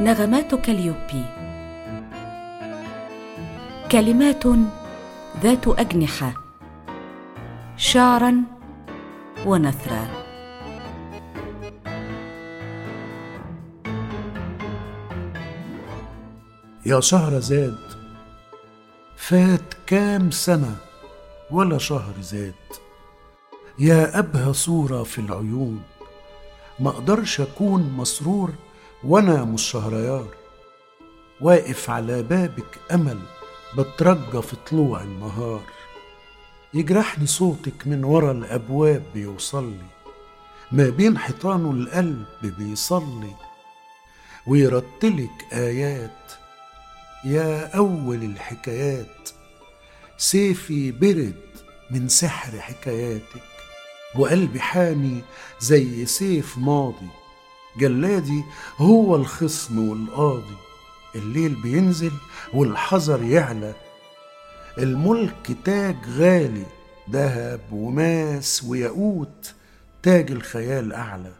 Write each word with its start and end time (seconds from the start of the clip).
نغمات 0.00 0.54
كاليوبي 0.54 1.24
كلمات 3.92 4.42
ذات 5.42 5.68
أجنحة. 5.68 6.34
شعرا 7.76 8.42
ونثرا. 9.46 10.08
يا 16.86 17.00
شهرزاد 17.00 17.78
فات 19.16 19.74
كام 19.86 20.30
سنة 20.30 20.76
ولا 21.50 21.78
شهر 21.78 22.14
زاد. 22.20 22.54
يا 23.78 24.18
أبهى 24.18 24.52
صورة 24.52 25.02
في 25.02 25.20
العيون. 25.20 25.82
ما 26.80 26.90
أقدرش 26.90 27.40
أكون 27.40 27.92
مسرور 27.96 28.52
وأنا 29.04 29.44
مش 29.44 29.62
شهريار 29.70 30.28
واقف 31.40 31.90
على 31.90 32.22
بابك 32.22 32.78
أمل 32.92 33.18
بترجى 33.76 34.42
في 34.42 34.56
طلوع 34.70 35.02
النهار. 35.02 35.62
يجرحني 36.74 37.26
صوتك 37.26 37.86
من 37.86 38.04
ورا 38.04 38.32
الأبواب 38.32 39.02
بيوصلي 39.14 39.86
ما 40.72 40.88
بين 40.88 41.18
حيطانه 41.18 41.70
القلب 41.70 42.26
بيصلي 42.42 43.34
ويرتلك 44.46 45.46
آيات. 45.52 46.32
يا 47.24 47.76
أول 47.76 48.24
الحكايات. 48.24 49.28
سيفي 50.16 50.92
برد 50.92 51.42
من 51.90 52.08
سحر 52.08 52.60
حكاياتك. 52.60 53.42
وقلبي 54.16 54.60
حامي 54.60 55.22
زي 55.60 56.06
سيف 56.06 56.58
ماضي. 56.58 57.08
جلادي 57.76 58.44
هو 58.78 59.16
الخصم 59.16 59.88
والقاضي. 59.88 60.56
الليل 61.14 61.54
بينزل 61.54 62.12
والحذر 62.54 63.22
يعلى. 63.22 63.74
الملك 64.78 65.56
تاج 65.64 65.96
غالي 66.18 66.66
ذهب 67.10 67.60
وماس 67.72 68.64
وياقوت 68.64 69.54
تاج 70.02 70.30
الخيال 70.30 70.92
أعلى. 70.92 71.32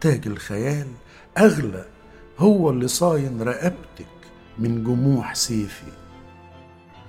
تاج 0.00 0.26
الخيال 0.26 0.88
أغلى 1.38 1.84
هو 2.38 2.70
اللي 2.70 2.88
صاين 2.88 3.42
رقبتك 3.42 4.06
من 4.58 4.84
جموح 4.84 5.34
سيفي. 5.34 5.92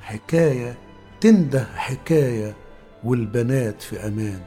حكاية 0.01 0.77
تنده 1.21 1.67
حكاية 1.75 2.55
والبنات 3.03 3.81
في 3.81 4.07
أمان. 4.07 4.41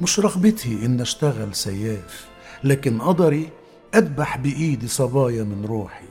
مش 0.00 0.20
رغبتي 0.20 0.86
إن 0.86 1.00
أشتغل 1.00 1.54
سياف. 1.54 2.28
لكن 2.64 3.00
قدري 3.00 3.48
أذبح 3.94 4.36
بإيدي 4.36 4.88
صبايا 4.88 5.44
من 5.44 5.64
روحي. 5.64 6.06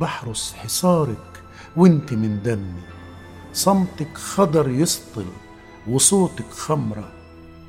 بحرس 0.00 0.52
حصارك 0.52 1.42
وانت 1.76 2.12
من 2.12 2.42
دمي. 2.42 2.82
صمتك 3.52 4.18
خضر 4.18 4.70
يسطل 4.70 5.26
وصوتك 5.90 6.50
خمرة. 6.50 7.12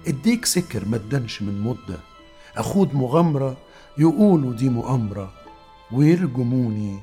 أديك 0.07 0.45
سكر 0.45 0.85
ما 0.85 0.95
ادنش 0.95 1.41
من 1.41 1.61
مدة. 1.61 1.99
أخوض 2.57 2.93
مغامرة 2.93 3.57
يقولوا 3.97 4.53
دي 4.53 4.69
مؤامرة. 4.69 5.33
ويرجموني 5.91 6.99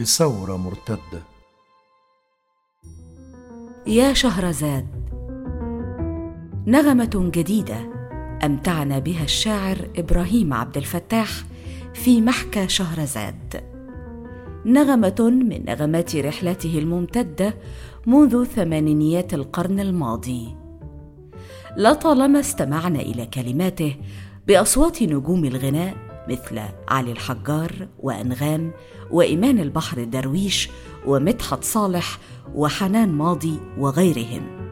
بثورة 0.00 0.56
مرتدة. 0.56 1.22
يا 3.86 4.12
شهرزاد 4.12 4.86
نغمة 6.66 7.30
جديدة. 7.34 7.97
أمتعنا 8.44 8.98
بها 8.98 9.24
الشاعر 9.24 9.78
إبراهيم 9.96 10.54
عبد 10.54 10.76
الفتاح 10.76 11.28
في 11.94 12.20
محكى 12.20 12.68
شهرزاد. 12.68 13.64
نغمة 14.66 15.30
من 15.48 15.64
نغمات 15.64 16.16
رحلته 16.16 16.78
الممتدة 16.78 17.54
منذ 18.06 18.44
ثمانينيات 18.44 19.34
القرن 19.34 19.80
الماضي. 19.80 20.56
لطالما 21.76 22.40
استمعنا 22.40 23.00
إلى 23.00 23.26
كلماته 23.26 23.96
بأصوات 24.46 25.02
نجوم 25.02 25.44
الغناء 25.44 25.94
مثل 26.28 26.60
علي 26.88 27.12
الحجار 27.12 27.88
وأنغام 27.98 28.72
وإيمان 29.10 29.58
البحر 29.58 29.98
الدرويش 29.98 30.68
ومدحت 31.06 31.64
صالح 31.64 32.18
وحنان 32.54 33.12
ماضي 33.12 33.60
وغيرهم. 33.78 34.67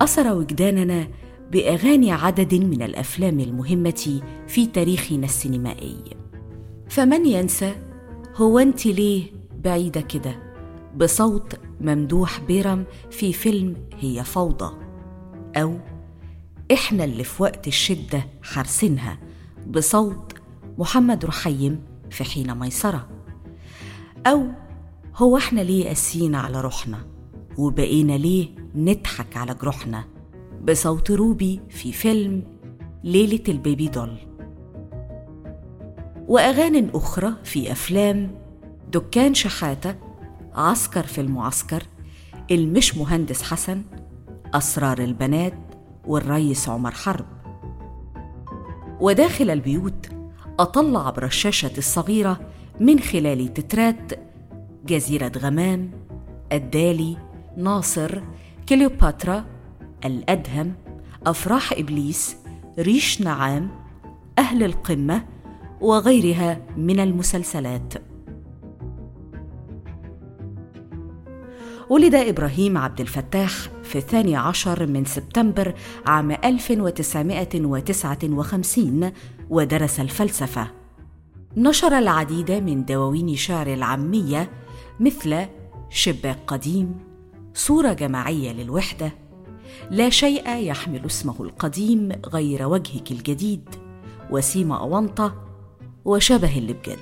أثر 0.00 0.32
وجداننا 0.32 1.08
بأغاني 1.52 2.12
عدد 2.12 2.54
من 2.54 2.82
الأفلام 2.82 3.40
المهمة 3.40 4.20
في 4.46 4.66
تاريخنا 4.66 5.24
السينمائي. 5.24 6.04
فمن 6.88 7.26
ينسى؟ 7.26 7.74
هو 8.36 8.58
أنت 8.58 8.86
ليه 8.86 9.24
بعيدة 9.64 10.00
كده؟ 10.00 10.36
بصوت 10.96 11.54
ممدوح 11.80 12.40
بيرم 12.40 12.84
في 13.10 13.32
فيلم 13.32 13.76
هي 13.98 14.24
فوضى. 14.24 14.76
أو 15.56 15.76
إحنا 16.72 17.04
اللي 17.04 17.24
في 17.24 17.42
وقت 17.42 17.66
الشدة 17.68 18.26
حارسينها 18.42 19.18
بصوت 19.66 20.32
محمد 20.78 21.24
رحيم 21.24 21.82
في 22.10 22.24
حين 22.24 22.54
ميسرة. 22.54 23.08
أو 24.26 24.46
هو 25.16 25.36
إحنا 25.36 25.60
ليه 25.60 25.88
قاسيين 25.88 26.34
على 26.34 26.60
روحنا؟ 26.60 27.06
وبقينا 27.58 28.12
ليه 28.12 28.59
نضحك 28.74 29.36
على 29.36 29.54
جروحنا 29.54 30.04
بصوت 30.62 31.10
روبي 31.10 31.60
في 31.68 31.92
فيلم 31.92 32.42
ليلة 33.04 33.42
البيبي 33.48 33.88
دول. 33.88 34.16
وأغاني 36.28 36.90
أخرى 36.94 37.34
في 37.44 37.72
أفلام 37.72 38.34
دكان 38.92 39.34
شحاتة 39.34 39.94
عسكر 40.54 41.06
في 41.06 41.20
المعسكر 41.20 41.82
المش 42.50 42.96
مهندس 42.96 43.42
حسن 43.42 43.82
أسرار 44.54 44.98
البنات 44.98 45.58
والريس 46.06 46.68
عمر 46.68 46.90
حرب. 46.90 47.26
وداخل 49.00 49.50
البيوت 49.50 50.08
أطل 50.58 50.96
عبر 50.96 51.24
الشاشة 51.24 51.78
الصغيرة 51.78 52.40
من 52.80 53.00
خلال 53.00 53.54
تترات 53.54 54.12
جزيرة 54.86 55.32
غمام 55.38 55.90
الدالي 56.52 57.16
ناصر 57.56 58.22
كليوباترا 58.70 59.44
الأدهم 60.04 60.74
أفراح 61.26 61.72
إبليس 61.72 62.36
ريش 62.78 63.20
نعام 63.20 63.70
أهل 64.38 64.62
القمة 64.62 65.26
وغيرها 65.80 66.66
من 66.76 67.00
المسلسلات. 67.00 67.94
ولد 71.88 72.14
إبراهيم 72.14 72.78
عبد 72.78 73.00
الفتاح 73.00 73.50
في 73.82 73.98
الثاني 73.98 74.36
عشر 74.36 74.86
من 74.86 75.04
سبتمبر 75.04 75.74
عام 76.06 76.30
1959 76.30 79.12
ودرس 79.50 80.00
الفلسفة. 80.00 80.70
نشر 81.56 81.98
العديد 81.98 82.50
من 82.50 82.84
دواوين 82.84 83.36
شعر 83.36 83.66
العامية 83.66 84.50
مثل 85.00 85.46
شباك 85.90 86.38
قديم 86.46 87.09
صورة 87.54 87.92
جماعية 87.92 88.52
للوحدة 88.52 89.12
لا 89.90 90.10
شيء 90.10 90.56
يحمل 90.56 91.06
اسمه 91.06 91.42
القديم 91.42 92.12
غير 92.26 92.66
وجهك 92.66 93.10
الجديد 93.10 93.68
وسيم 94.30 94.72
أونطة 94.72 95.34
وشبه 96.04 96.58
اللي 96.58 96.72
بجد 96.72 96.98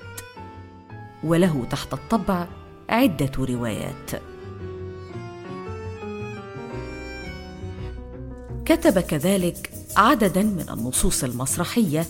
وله 1.24 1.66
تحت 1.70 1.92
الطبع 1.92 2.48
عدة 2.88 3.30
روايات. 3.38 4.10
كتب 8.64 9.00
كذلك 9.00 9.70
عددا 9.96 10.42
من 10.42 10.66
النصوص 10.70 11.24
المسرحية 11.24 12.06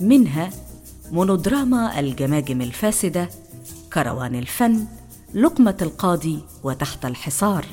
منها 0.00 0.50
مونودراما 1.10 2.00
الجماجم 2.00 2.62
الفاسدة 2.62 3.28
كروان 3.92 4.34
الفن 4.34 4.86
لقمة 5.34 5.76
القاضي 5.82 6.38
وتحت 6.62 7.04
الحصار. 7.04 7.66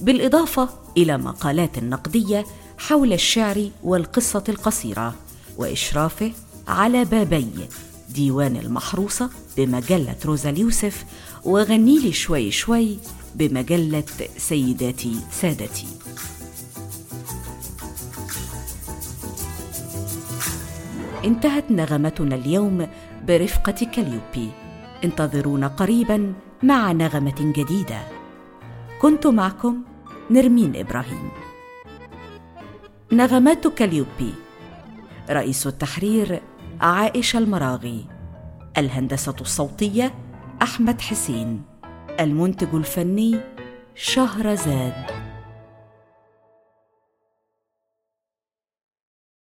بالإضافة 0.00 0.68
إلى 0.96 1.18
مقالات 1.18 1.78
نقدية 1.78 2.44
حول 2.78 3.12
الشعر 3.12 3.70
والقصة 3.82 4.44
القصيرة 4.48 5.14
وإشرافه 5.56 6.32
على 6.68 7.04
بابي 7.04 7.50
ديوان 8.08 8.56
المحروسة 8.56 9.30
بمجلة 9.56 10.16
روزا 10.26 10.50
اليوسف 10.50 11.04
وغنيلي 11.44 12.12
شوي 12.12 12.50
شوي 12.50 12.98
بمجلة 13.34 14.04
سيداتي 14.36 15.16
سادتي. 15.30 15.86
انتهت 21.24 21.70
نغمتنا 21.70 22.34
اليوم 22.34 22.88
برفقة 23.26 23.86
كاليوبي. 23.94 24.50
انتظرونا 25.04 25.66
قريبا 25.66 26.32
مع 26.62 26.92
نغمة 26.92 27.52
جديدة. 27.56 28.02
كنت 29.00 29.26
معكم 29.26 29.82
نرمين 30.30 30.76
إبراهيم. 30.76 31.30
نغمات 33.12 33.66
كاليوبي 33.66 34.34
رئيس 35.30 35.66
التحرير 35.66 36.40
عائشة 36.80 37.38
المراغي. 37.38 38.04
الهندسة 38.78 39.34
الصوتية 39.40 40.14
أحمد 40.62 41.00
حسين. 41.00 41.62
المنتج 42.20 42.74
الفني 42.74 43.40
شهرزاد. 43.94 45.17